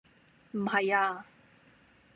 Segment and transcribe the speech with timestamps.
[0.53, 1.27] 唔係啊